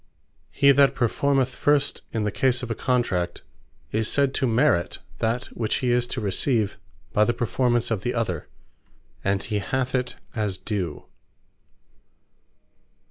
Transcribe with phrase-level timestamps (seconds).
[0.01, 3.43] Merit What He that performeth first in the case of a Contract,
[3.91, 6.79] is said to MERIT that which he is to receive
[7.13, 8.47] by the performance of the other;
[9.23, 11.05] and he hath it as Due.